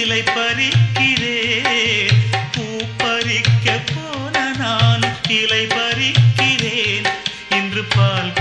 [0.00, 2.20] இலை பறிக்கிறேன்
[2.54, 2.64] பூ
[2.96, 5.04] பறிக்க போன நான்
[5.40, 7.08] இலை பறிக்கிறேன்.
[7.50, 8.32] இன்று பால்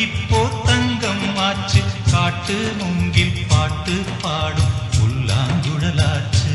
[0.00, 1.80] இப்போ தங்கம் ஆச்சு
[2.12, 6.54] காட்டு மூங்கில் பாட்டு பாடும் புல்லாங்குழலாச்சு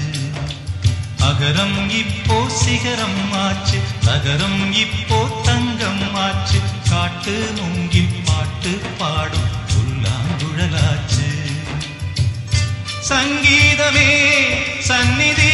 [1.29, 11.29] அகரம் இப்போ சிகரம் ஆச்சு நகரம் இப்போ தங்கம் ஆச்சு காட்டு மூங்கில் பாட்டு பாடும் புல்லாங்குழலாச்சு
[13.09, 14.09] சங்கீதமே
[14.81, 15.53] சந்நிதி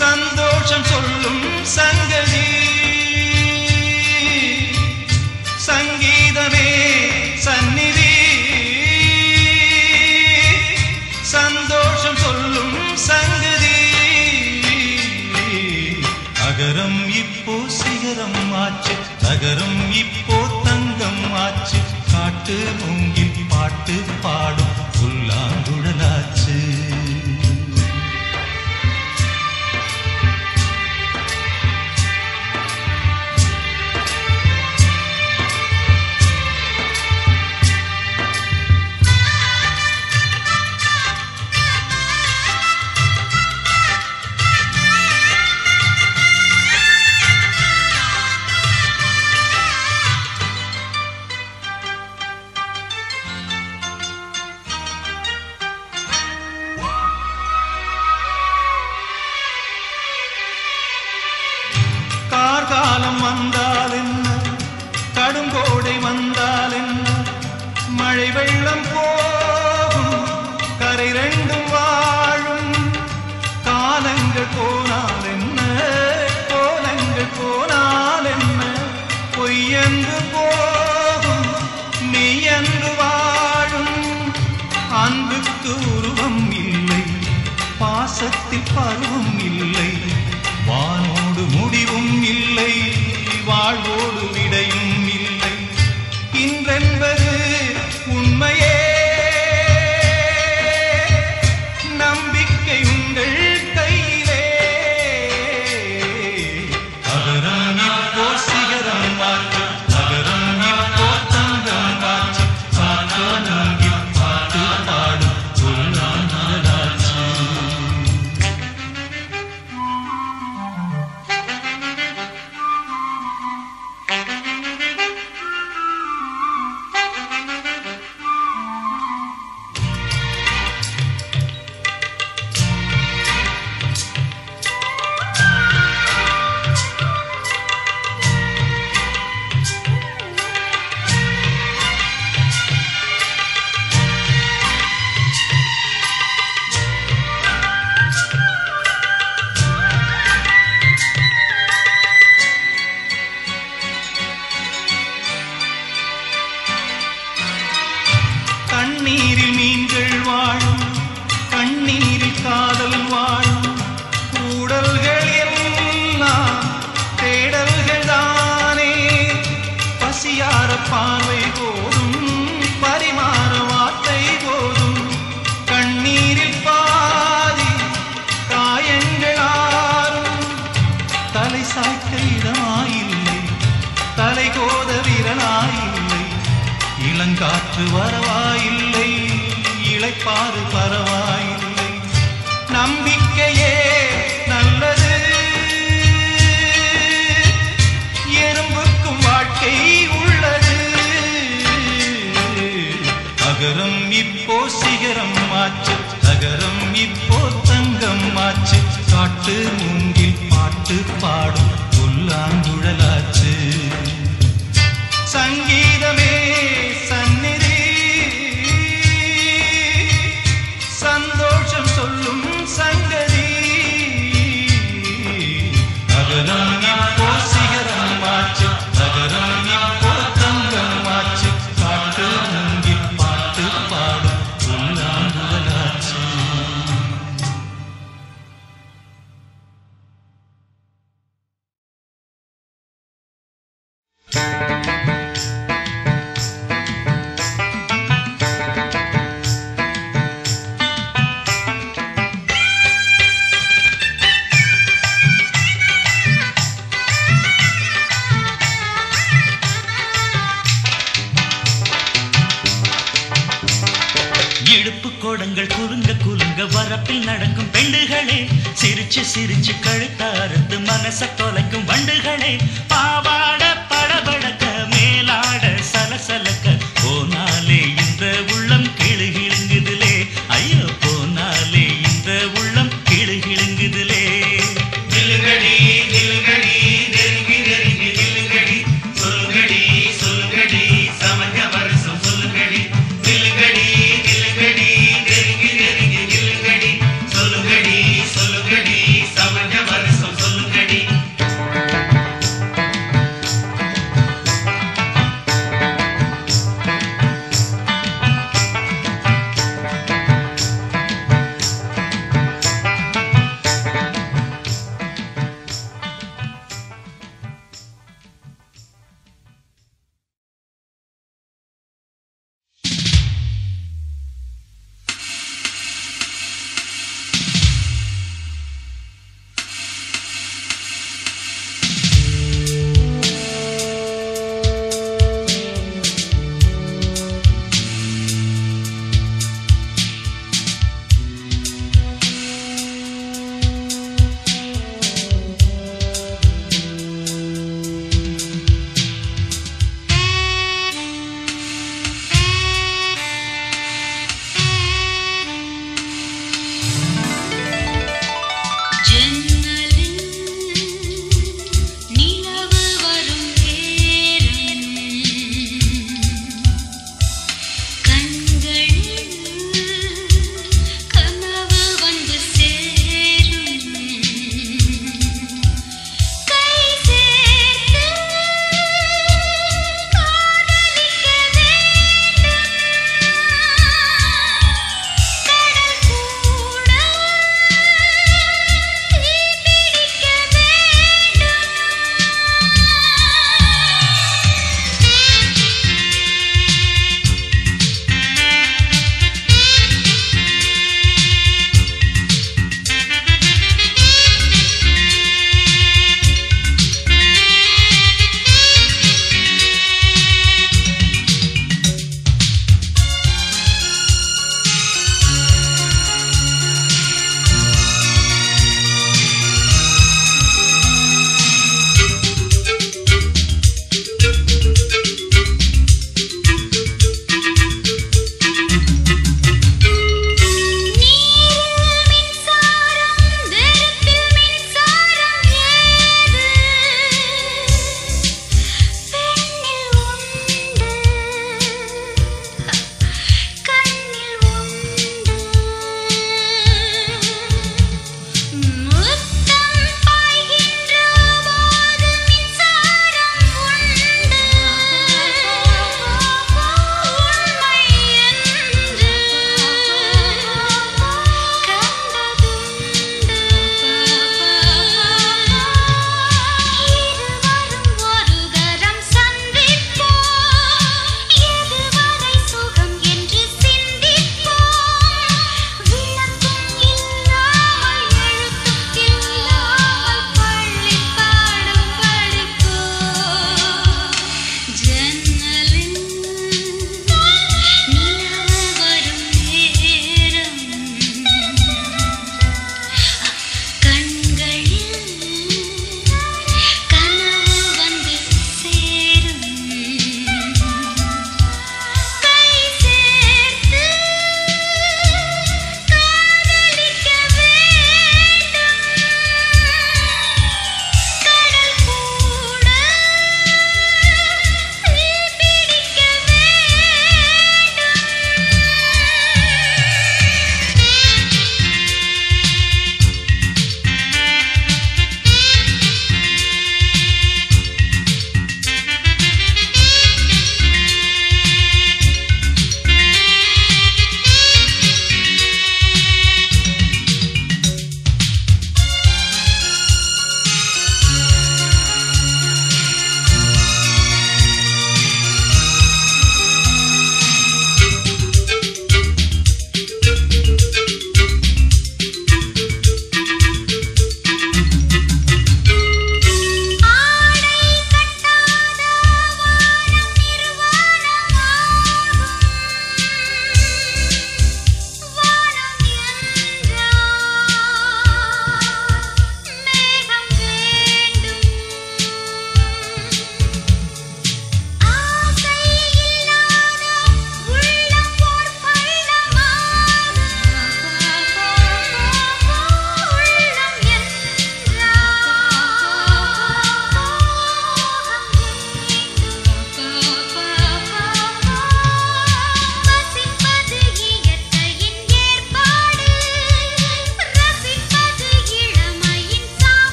[0.00, 2.49] சந்தோஷம் சொல்லும் சங்கதி.
[18.10, 18.94] நேரம் ஆச்சு.
[19.22, 21.78] நகரம் இப்போ தங்கம் ஆச்சு.
[22.12, 24.89] காட்டு மூங்கில் பாட்டு பாடும்.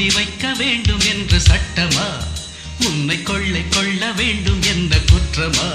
[0.00, 2.24] மூடி வைக்க வேண்டும் என்று சட்டமா?
[2.86, 5.70] உன்னை கொள்ளை கொள்ள வேண்டும் என்ன குற்றமா?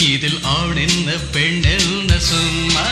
[0.00, 2.86] இதில் ஆண் என்ன பெண் என்ன சும்மா?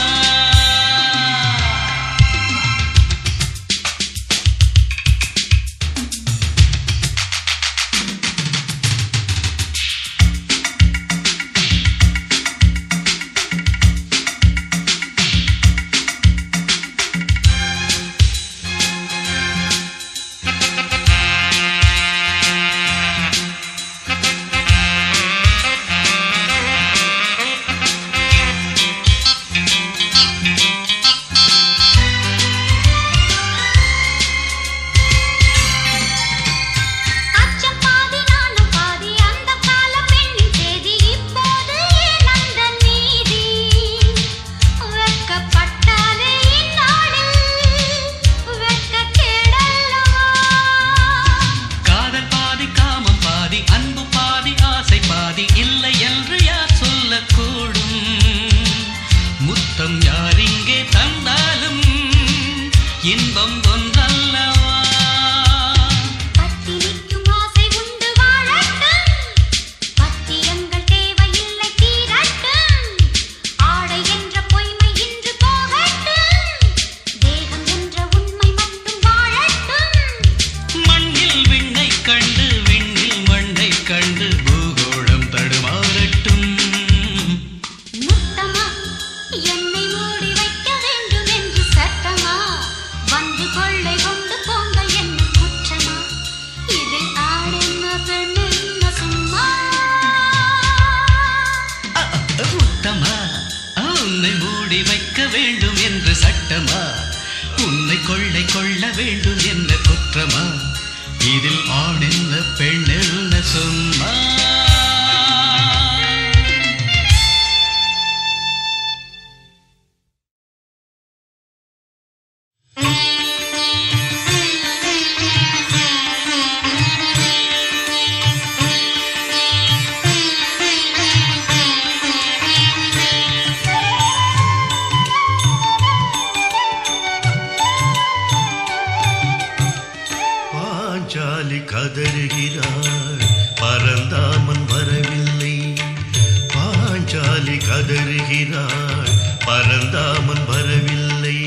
[147.83, 149.09] கதறுகிறாள்
[149.45, 151.39] பரந்தாமன் வரவில்லை.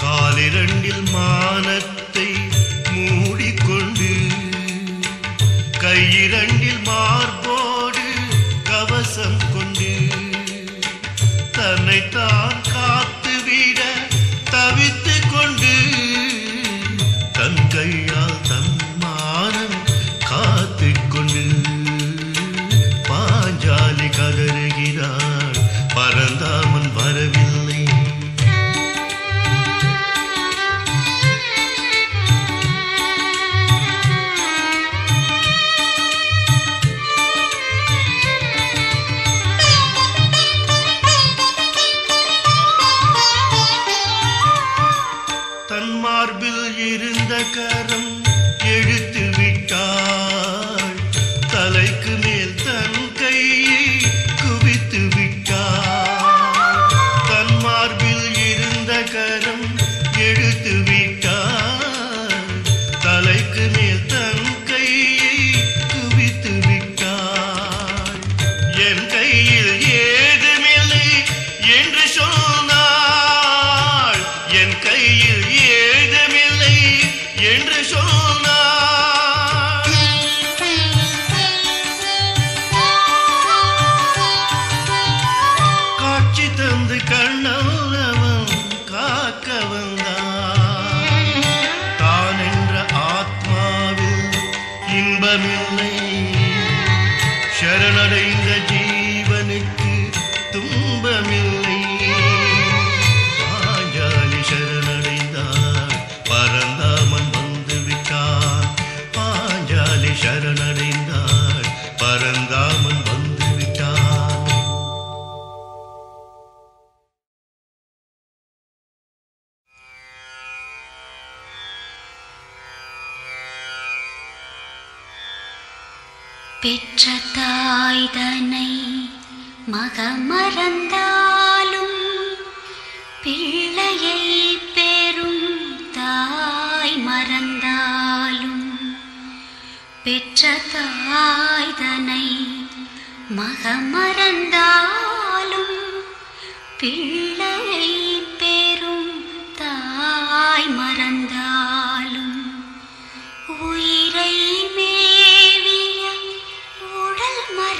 [0.00, 2.26] காலிரண்டில் மானத்தை
[2.94, 4.10] மூடிக்கொண்டு
[5.78, 6.55] கையிரண்டு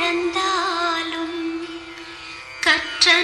[0.06, 1.38] நடந்தாலும் மறந்தாலும்
[2.64, 3.14] கற்ற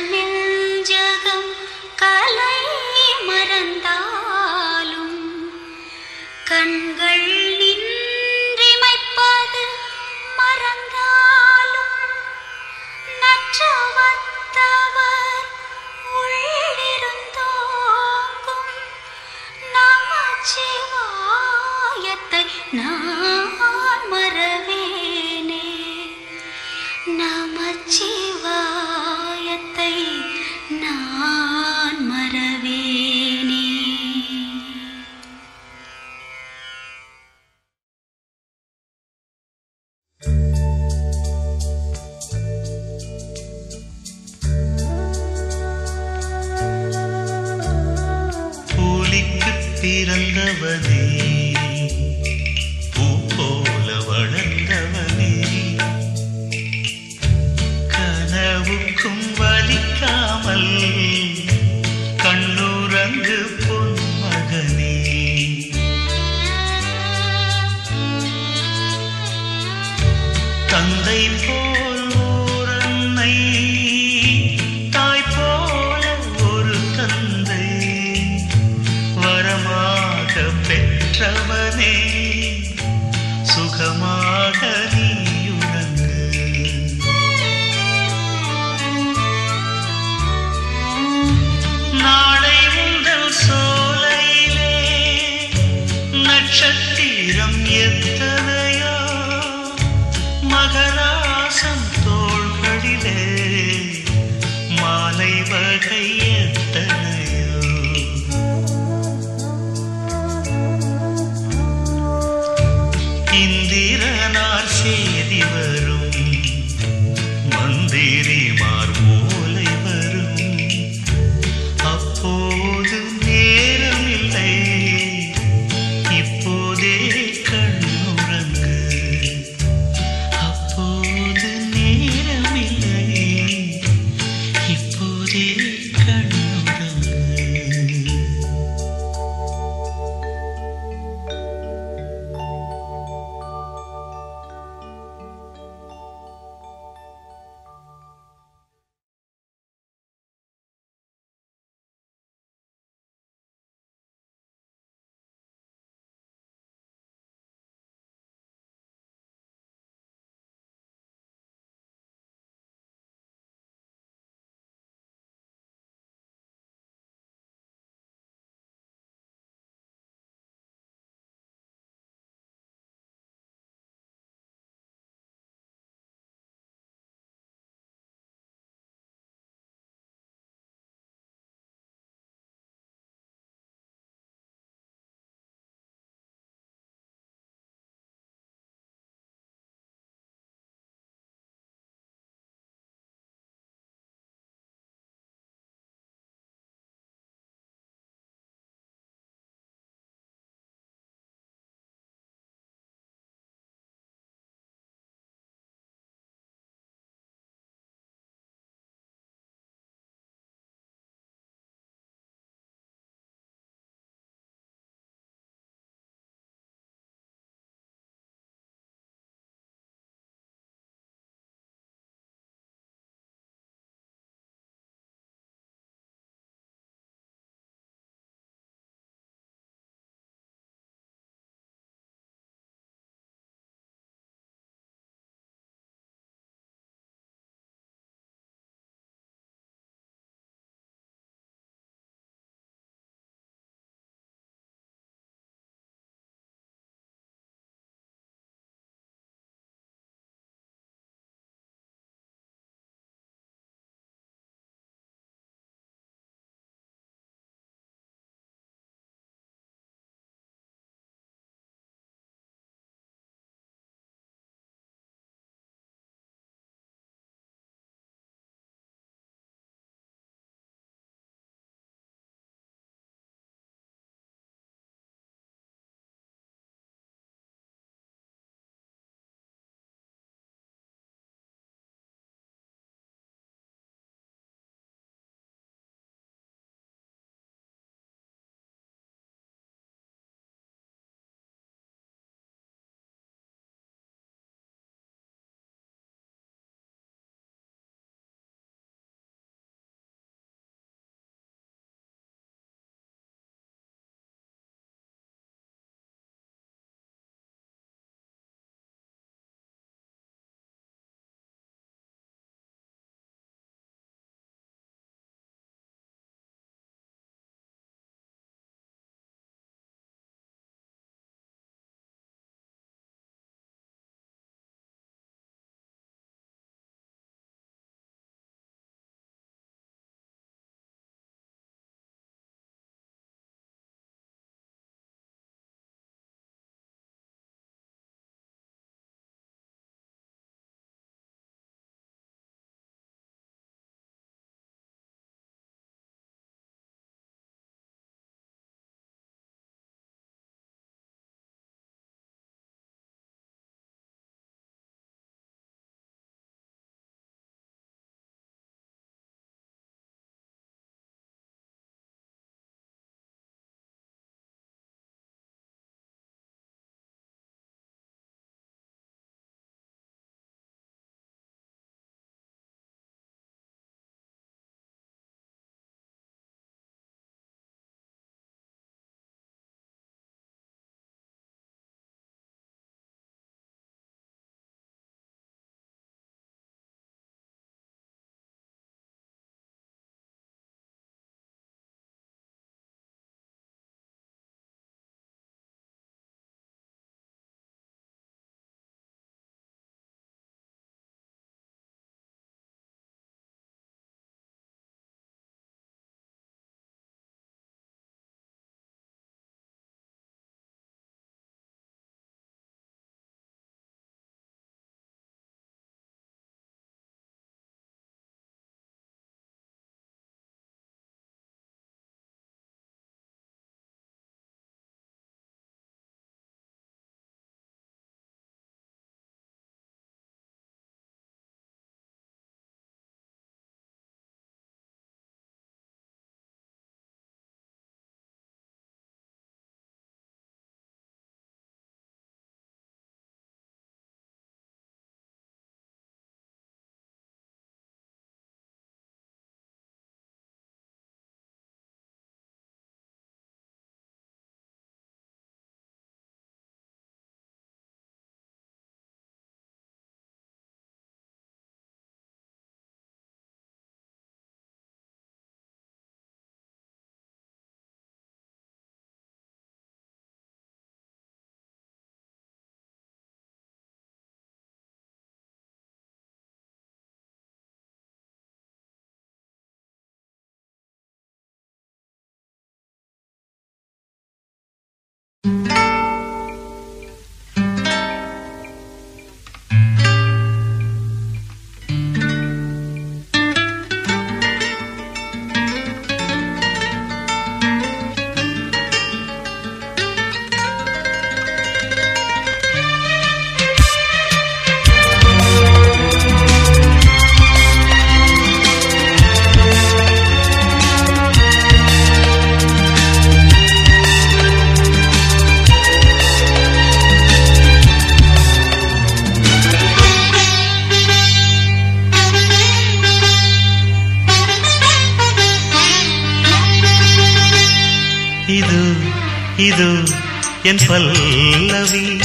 [530.72, 532.18] என் பல்லவி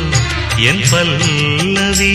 [0.58, 2.14] என் பல்லவி.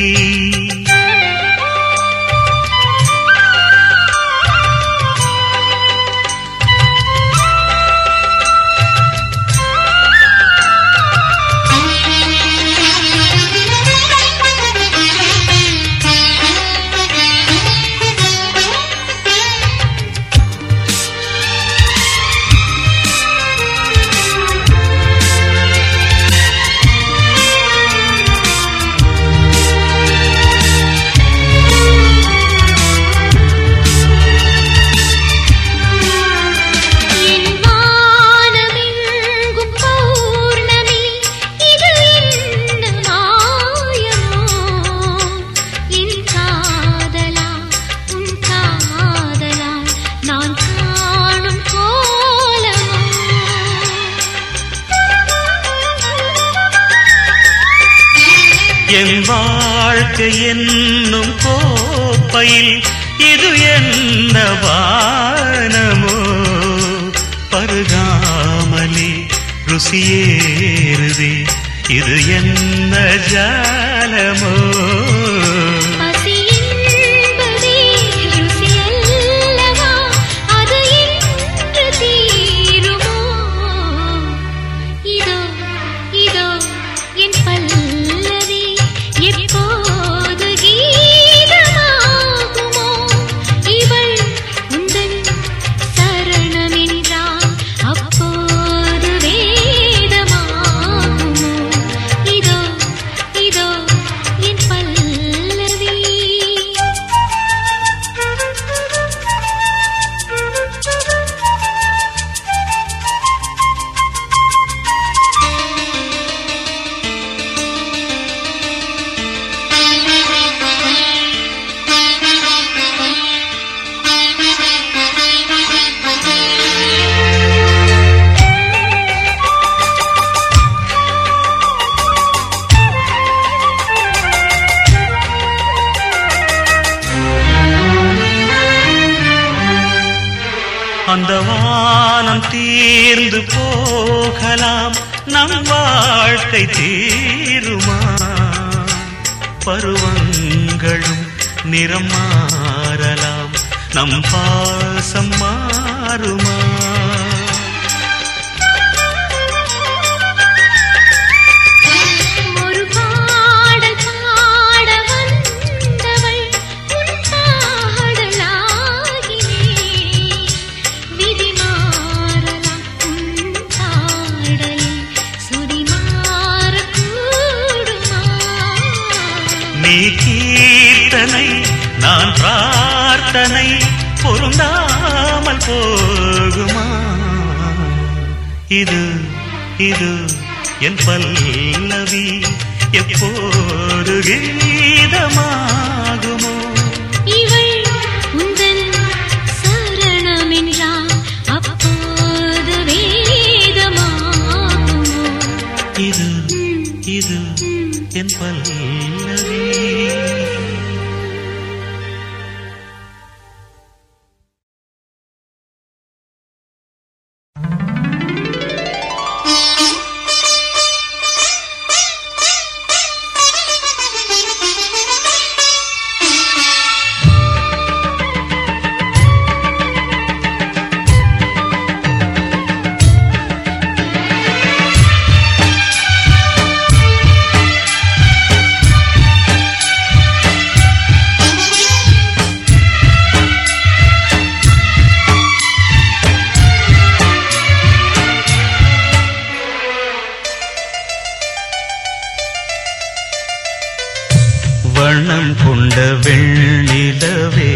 [255.05, 257.73] வண்ணம் கொண்ட வெள்ளிடவே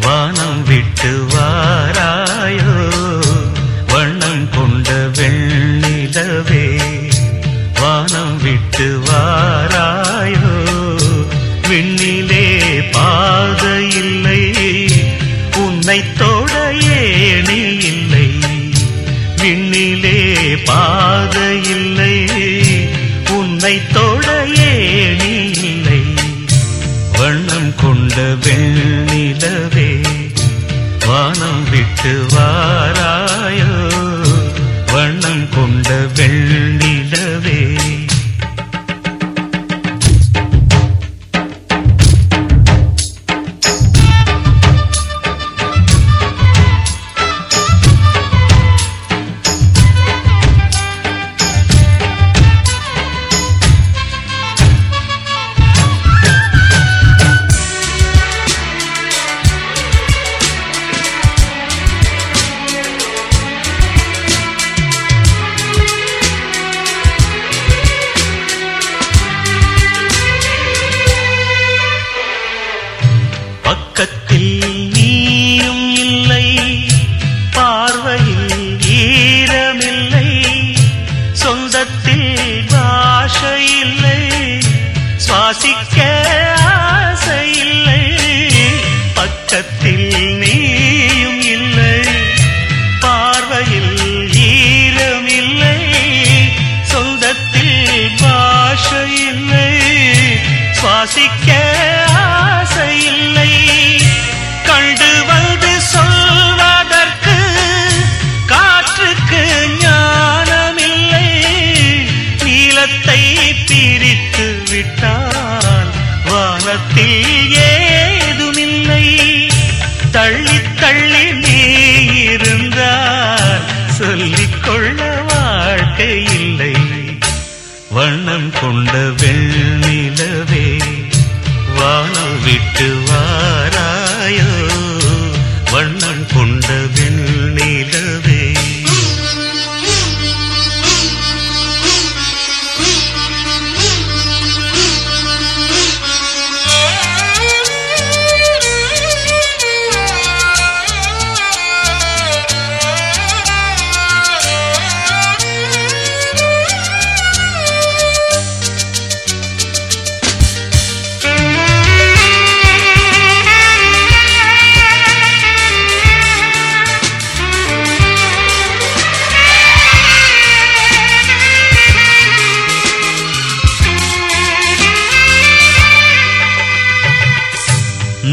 [0.00, 0.62] வானம்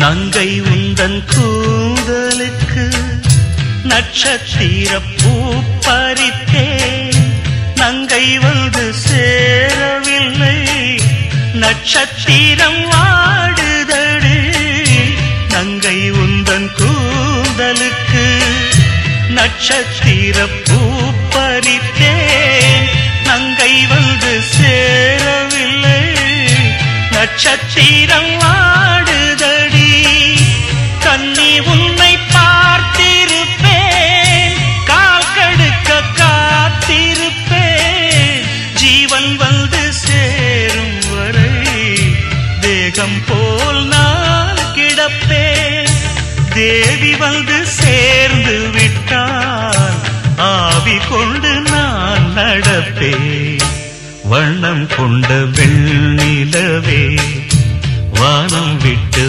[0.03, 2.85] நங்கை உந்தன் கூந்தலுக்கு
[3.83, 5.33] நட்சத்திர பூ
[5.85, 6.67] பறித்தே
[7.75, 10.57] நங்கை வந்து சேரவில்லை
[11.53, 14.35] நட்சத்திரம் வாடுதடு.
[15.49, 18.25] நங்கை உந்தன் கூந்தலுக்கு
[19.29, 20.37] நட்சத்திர
[20.67, 20.79] பூ
[21.29, 22.15] பறித்தே
[23.23, 26.01] நங்கை வந்து சேரவில்லை
[27.11, 29.19] நட்சத்திரம் வாடு
[53.03, 53.57] நிலவே
[54.23, 57.01] வண்ணம் கொண்ட வெண்ணிலவே
[58.11, 59.25] வானம் விட்டு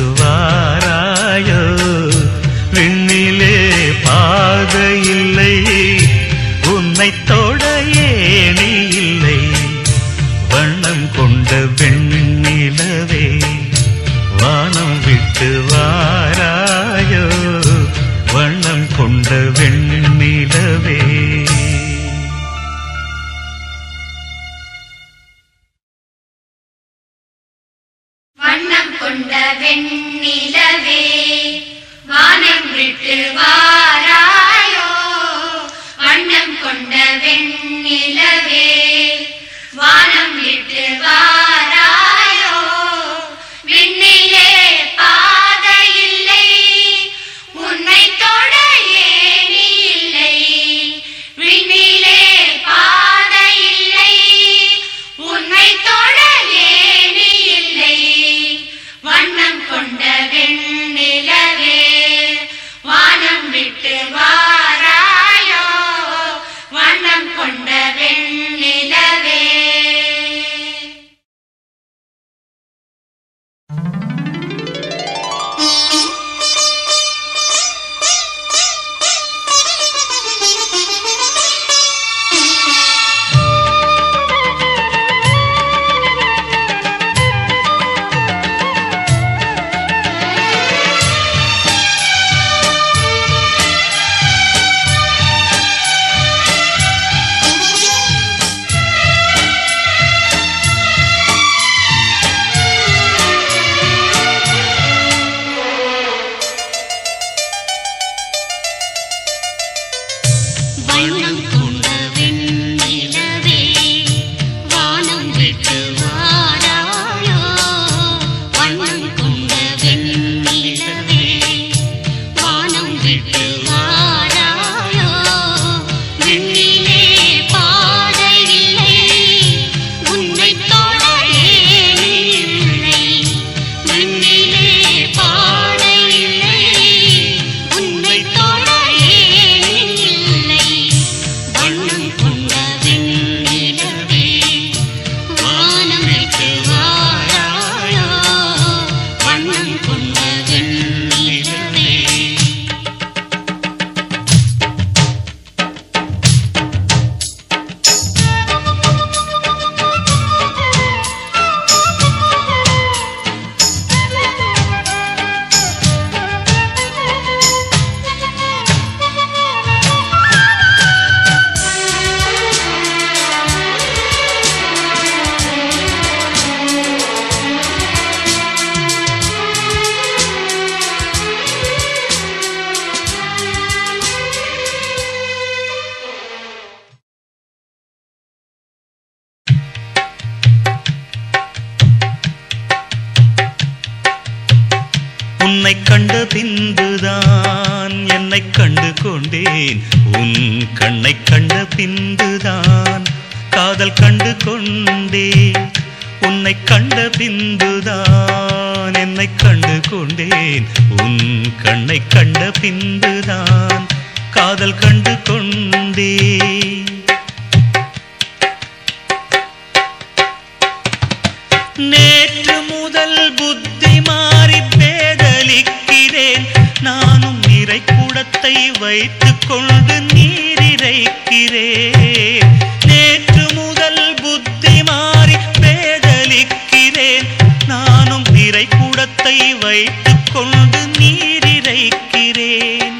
[240.35, 242.95] கொண்டு நீரிரைக்கிறேன்.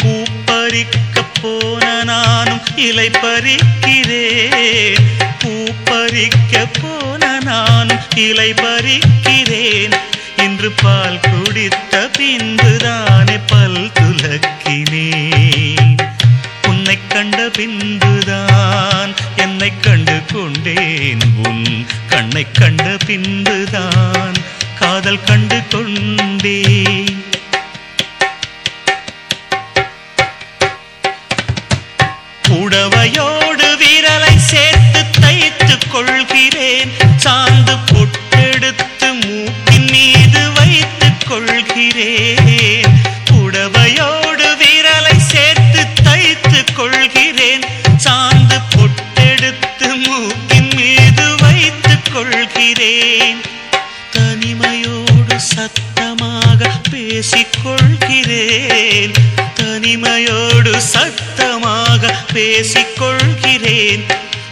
[0.00, 0.12] பூ
[0.48, 5.06] பறிக்கப் போன நானும் இலை பறிக்கிறேன்
[5.42, 5.52] பூ
[5.84, 9.94] பறிக்கப் போன நானும் இலை பறிக்கிறேன்
[10.44, 15.96] இன்று பால் குடித்த பின்புதானே பல் துலக்கினேன்.
[16.68, 21.24] உன்னை கண்ட பின்புதான் என்னை கண்டு கொண்டேன்.
[21.48, 21.66] உன்
[22.08, 24.36] கண்ணை கண்ட பின்புதான்
[24.90, 26.60] காதல் கண்டு தொண்டே
[32.48, 36.90] புடவையோடு விரலை சேர்த்து தைத்துக் கொள்கிறேன்.
[37.24, 42.98] சாந்து பொட்டெடுத்து மூக்கின் மீது வைத்துக் கொள்கிறேன்.
[43.30, 47.64] புடவையோடு விரலை சேர்த்து தைத்துக் கொள்கிறேன்.
[48.04, 53.39] சாந்து பொட்டெடுத்து மூக்கின் மீது வைத்துக் கொள்கிறேன்.
[57.20, 59.12] பேசிக்கொள்கிறேன்.
[59.54, 64.02] தனிமையோடு சத்தமாக பேசிக்கொள்கிறேன்.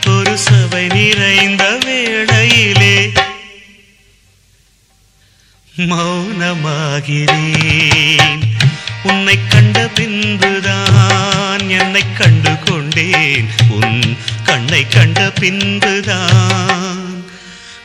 [0.06, 3.12] ஒரு சபை நிறைந்த வேளையிலே
[5.76, 8.42] மௌனமாகிறேன்.
[9.02, 17.24] உன்னை கண்ட பின்புதான் என்னை கண்டு கொண்டேன் உன் கண்ணை கண்ட பின்புதான்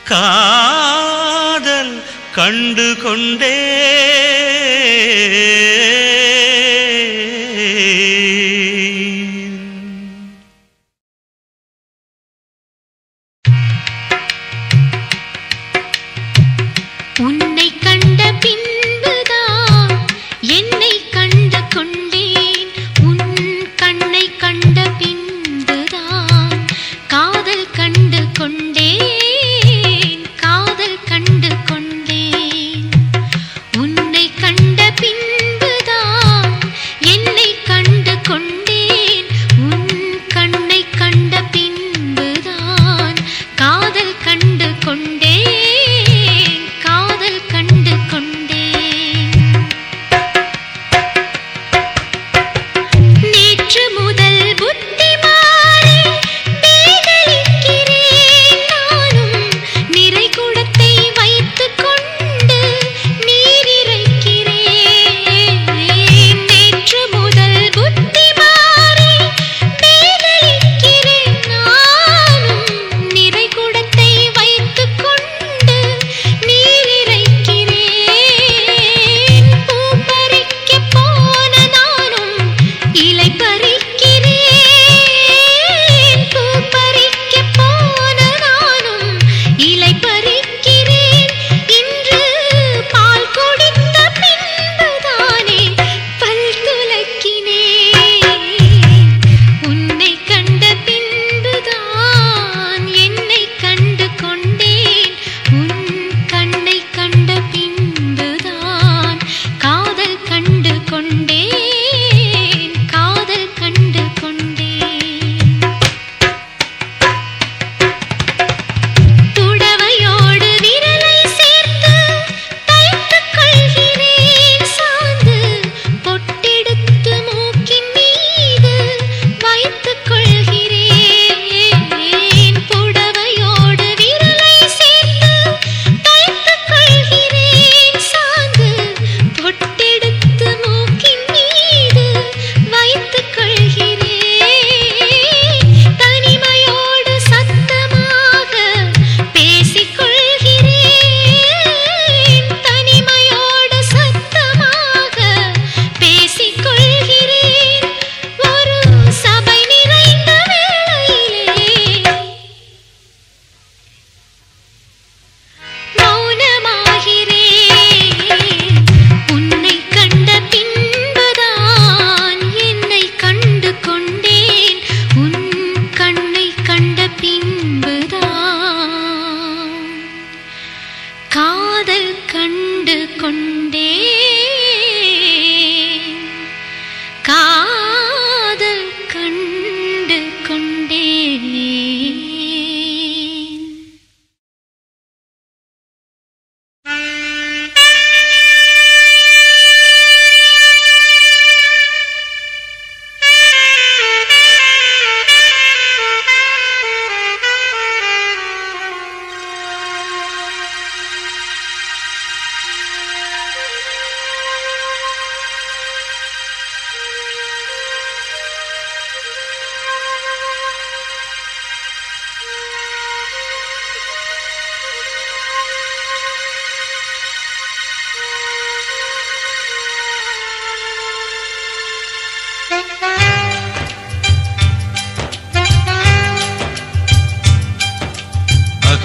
[0.04, 2.02] காதல்
[2.36, 3.56] கண்டு கொண்டே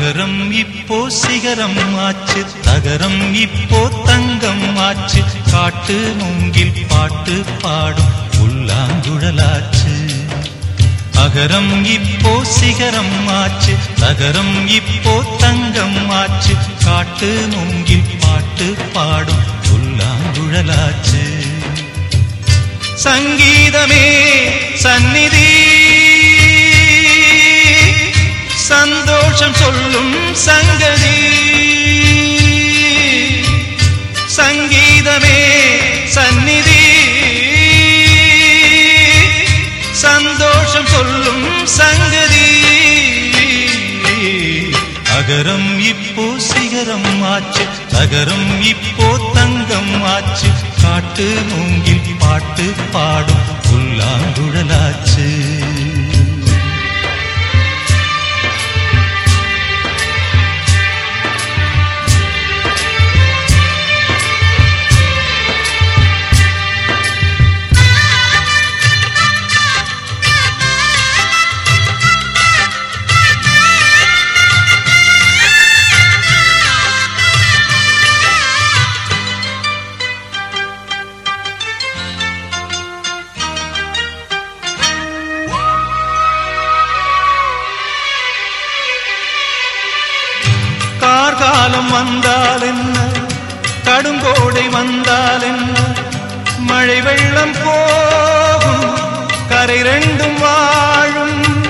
[0.09, 5.21] தகரம் இப்போ சிகரம் ஆச்சு தகரம் இப்போ தங்கம் ஆச்சு.
[5.51, 9.93] காட்டு மூங்கில் பாட்டு பாடும் புல்லாங்குழலாச்சு
[11.23, 16.55] அகரம் இப்போ சிகரம் ஆச்சு தகரம் இப்போ தங்கம் ஆச்சு.
[16.85, 21.25] காட்டு மூங்கில் பாட்டு பாடும் புல்லாங்குழலாச்சு
[23.05, 24.05] சங்கீதமே
[24.83, 25.47] சந்நிதி
[28.69, 31.17] சந்தோஷம் சொல்லும் சங்கதி.
[34.37, 35.39] சங்கீதமே
[36.05, 36.81] சந்நிதி.
[39.91, 42.47] சந்தோஷம் சொல்லும் சங்கதி.
[45.19, 50.49] அகரம் இப்போ சிகரம் ஆச்சு தகரம் இப்போ தங்கம் ஆச்சு.
[50.81, 55.27] காட்டு மூங்கில் பாட்டு பாடும் புல்லாங்குழலாச்சு
[94.59, 95.79] கடுங்கோடை வந்தால் என்ன
[96.57, 98.97] மழை வெள்ளம் போகும்.
[99.49, 101.65] கரை ரெண்டும் வாழும்.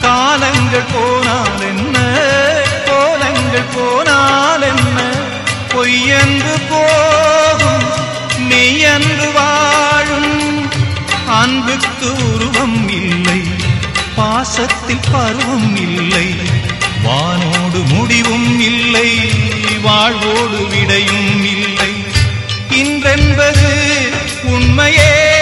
[0.00, 1.98] காலங்கள் போனால் என்ன
[2.86, 5.00] கோலங்கள் போனால் என்ன
[5.68, 7.84] பொய்யன்று போகும்.
[8.50, 10.70] மெய்யன்று வாழும்.
[11.28, 13.42] அன்புக்கு உருவம் இல்லை.
[14.16, 16.34] பாசத்தில் பருவம் இல்லை.
[17.02, 19.30] வானோடு முடிவும் இல்லை.
[19.82, 21.75] வாழ்வோடு விடையும் இல்லை.
[23.36, 23.72] இன்றென்பது
[24.44, 25.35] உண்மையே.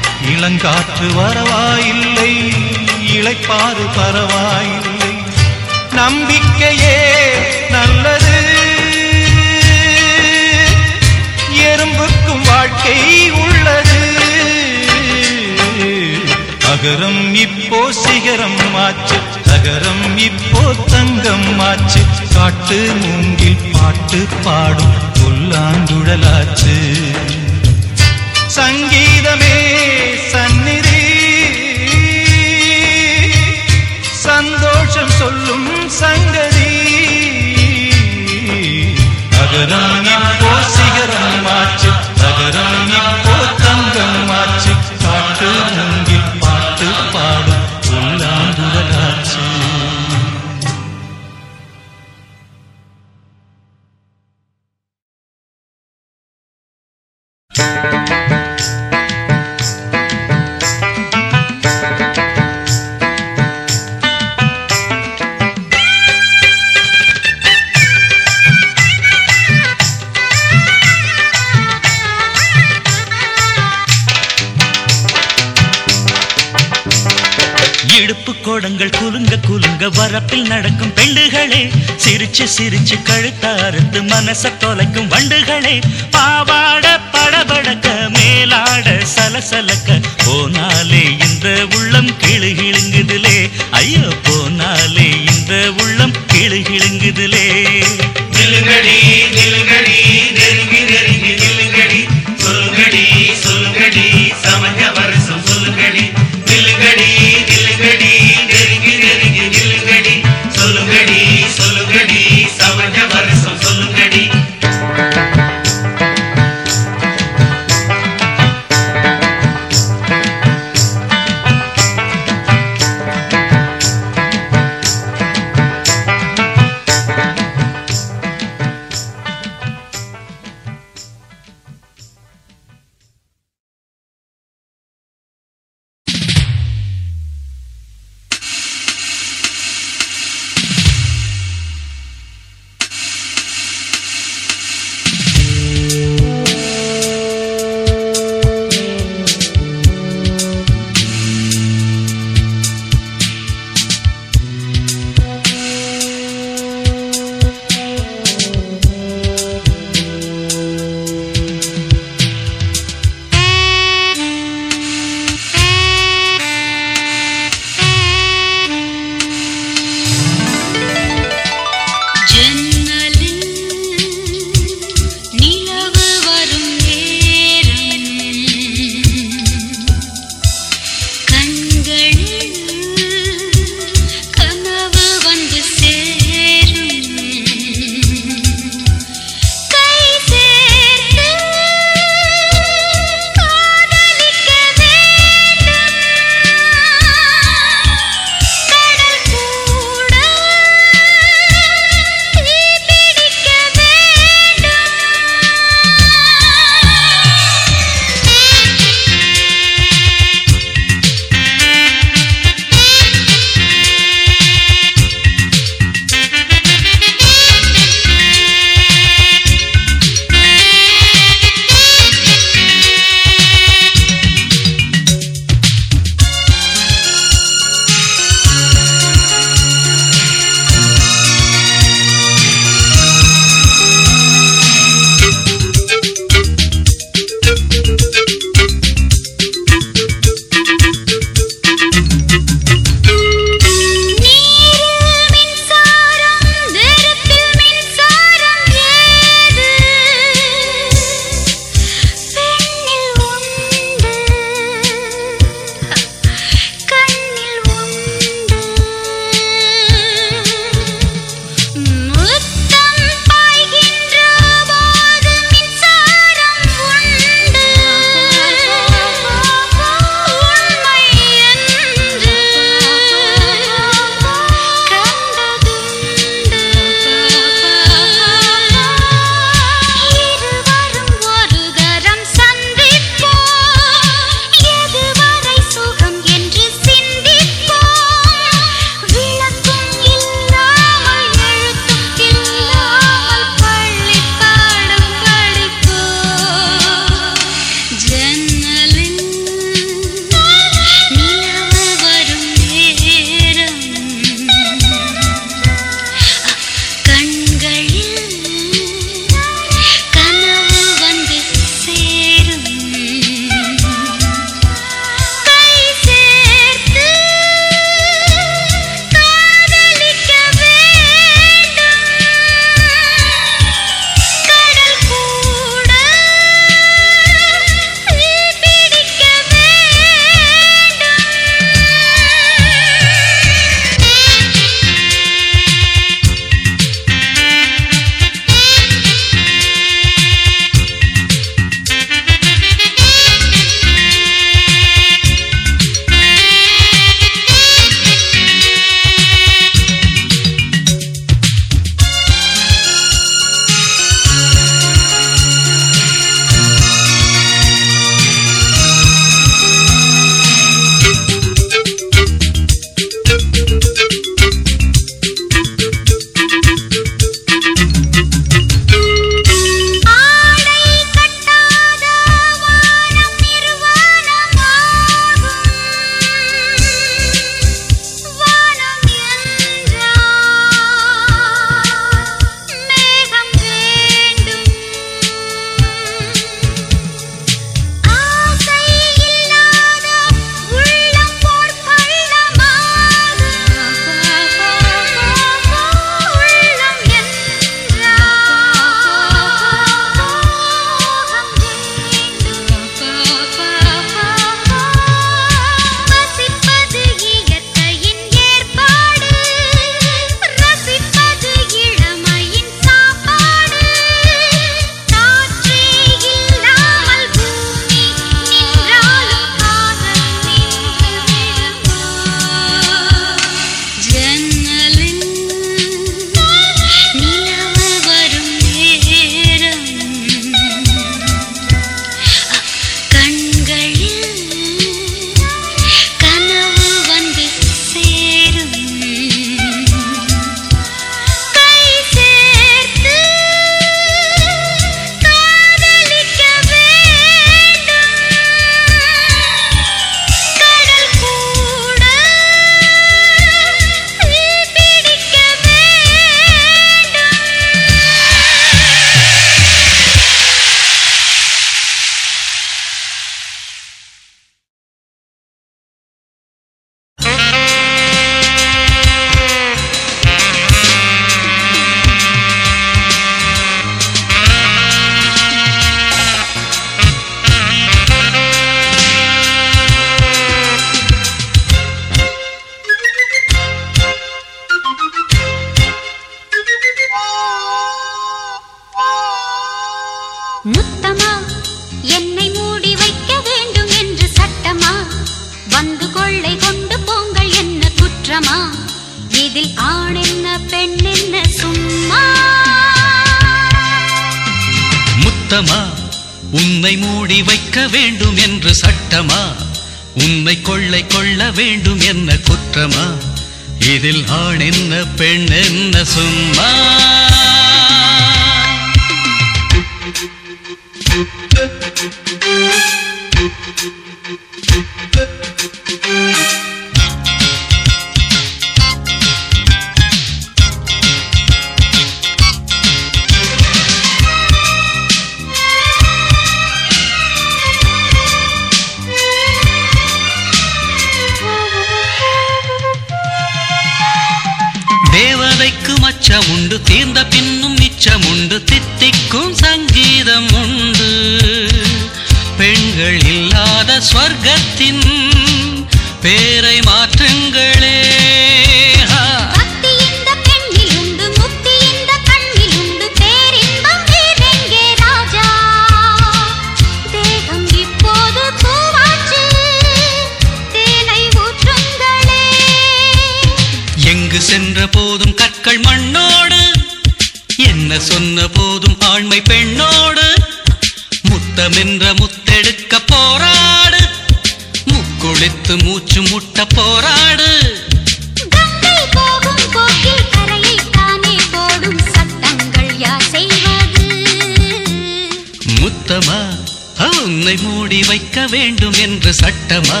[598.12, 600.00] வைக்க வேண்டும் என்று சட்டமா?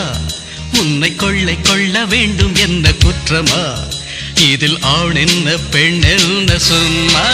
[0.78, 3.62] உன்னை கொள்ளை கொள்ள வேண்டும் என்ன குற்றமா?
[4.50, 7.26] இதில் ஆண் என்ன பெண் என்ன சொன்னா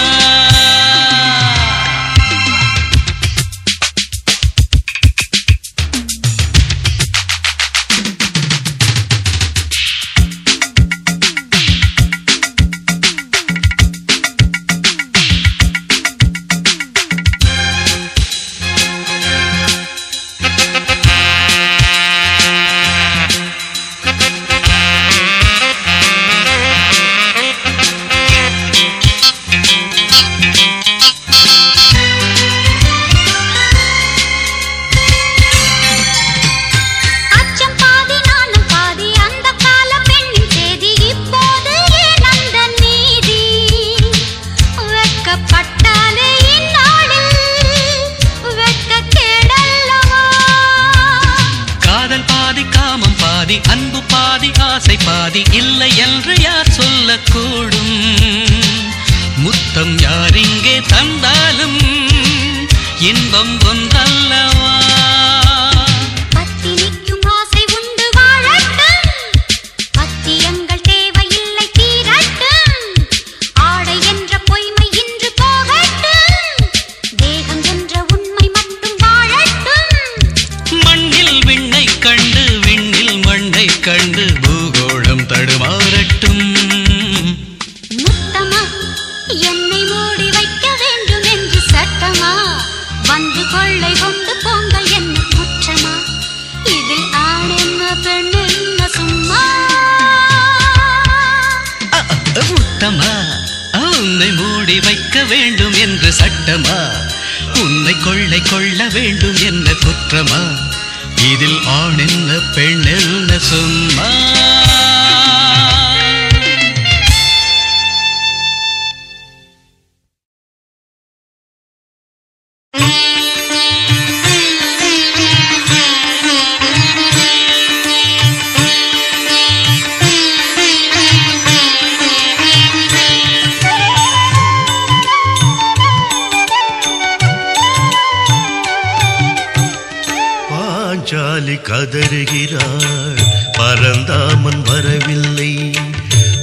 [142.51, 143.19] வருகிறாள்
[143.53, 145.71] பரந்தாமன் வரவில்லை.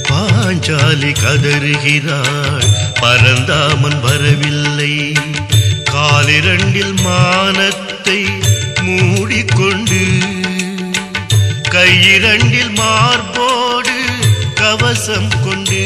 [0.08, 2.68] பாஞ்சாலி கதறுகிறாள்.
[3.00, 5.12] பரந்தாமன் வரவில்லை.
[5.92, 8.20] காலிரண்டில் மானத்தை
[8.82, 10.00] மூடிக்கொண்டு
[11.70, 13.96] கையிரண்டில் மார்போடு
[14.54, 15.82] கவசம் கொண்டு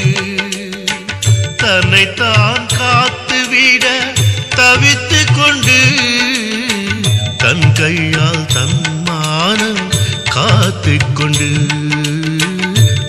[1.57, 3.87] தன்னைத்தான் காத்துவிட
[4.57, 5.79] தவித்து கொண்டு
[7.37, 8.40] தன் கையால்
[10.31, 11.49] காத்து கொண்டு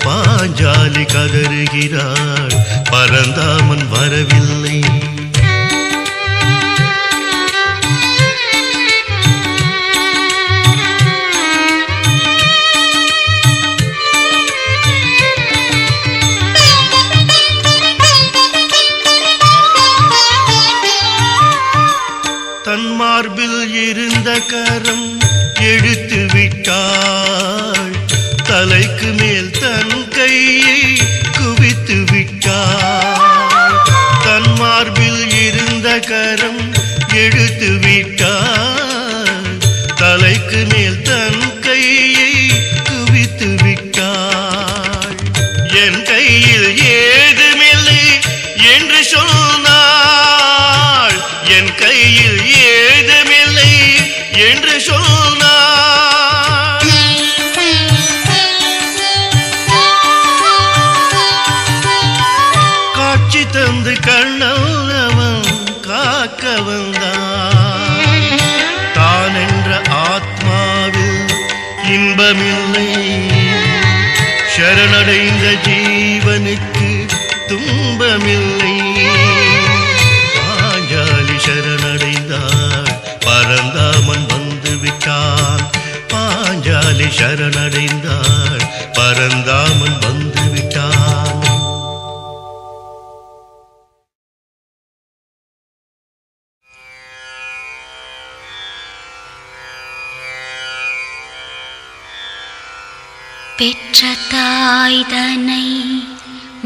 [0.05, 2.55] பாஞ்சாலி கதறுகிறாள்.
[2.91, 5.00] பரந்தாமன் வரவில்லை.
[104.93, 105.65] தாய்தனை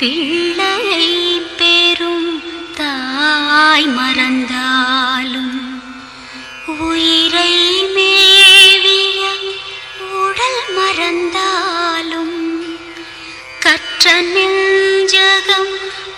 [0.00, 1.08] பிள்ளையை
[1.54, 2.30] பெறும்
[2.76, 4.63] தாய் மறந்தாலும்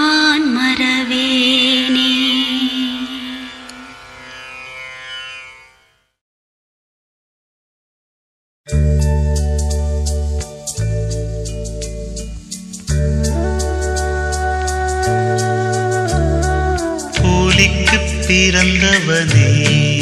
[18.58, 20.02] பிறந்தவனே.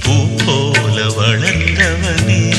[0.00, 2.54] பூ போல வளர்ந்தவனே.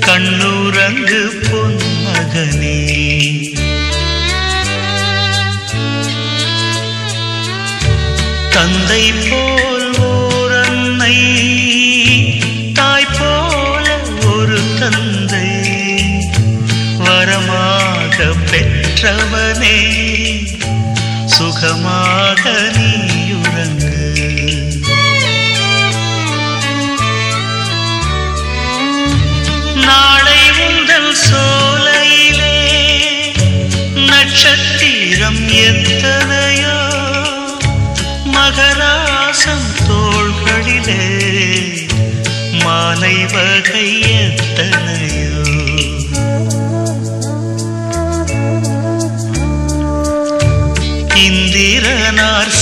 [0.00, 2.82] கண்ணுரங்கு பொன்மகனே.
[8.50, 9.73] தந்தை போல்
[19.04, 19.78] பெற்றவனே
[21.34, 22.42] சுகமாக
[22.76, 23.90] நீயுறங்கு.
[29.86, 32.56] நாளை உங்கள் சோலையிலே
[34.10, 36.78] நட்சத்திரம் எத்தனையோ
[38.34, 41.02] மகராசம் தோள்களிலே
[42.64, 43.88] மாலை வகை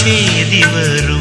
[0.04, 1.11] ಛೇದಿವರು